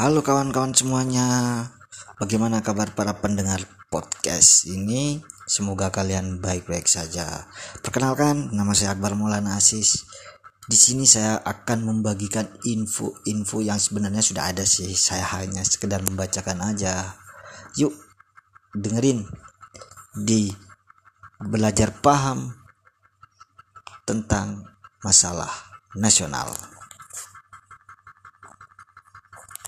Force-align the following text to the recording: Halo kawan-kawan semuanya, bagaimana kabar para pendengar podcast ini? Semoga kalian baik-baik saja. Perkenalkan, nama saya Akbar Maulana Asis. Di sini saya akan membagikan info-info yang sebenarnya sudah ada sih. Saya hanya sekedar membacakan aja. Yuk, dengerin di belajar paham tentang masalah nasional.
Halo 0.00 0.24
kawan-kawan 0.24 0.72
semuanya, 0.72 1.28
bagaimana 2.16 2.64
kabar 2.64 2.96
para 2.96 3.20
pendengar 3.20 3.60
podcast 3.92 4.64
ini? 4.64 5.20
Semoga 5.44 5.92
kalian 5.92 6.40
baik-baik 6.40 6.88
saja. 6.88 7.44
Perkenalkan, 7.84 8.48
nama 8.56 8.72
saya 8.72 8.96
Akbar 8.96 9.12
Maulana 9.12 9.60
Asis. 9.60 10.08
Di 10.64 10.80
sini 10.80 11.04
saya 11.04 11.44
akan 11.44 11.84
membagikan 11.84 12.48
info-info 12.64 13.60
yang 13.60 13.76
sebenarnya 13.76 14.24
sudah 14.24 14.48
ada 14.48 14.64
sih. 14.64 14.88
Saya 14.96 15.36
hanya 15.36 15.60
sekedar 15.68 16.00
membacakan 16.00 16.64
aja. 16.64 17.20
Yuk, 17.76 17.92
dengerin 18.72 19.28
di 20.16 20.48
belajar 21.44 21.92
paham 22.00 22.56
tentang 24.08 24.64
masalah 25.04 25.52
nasional. 25.92 26.69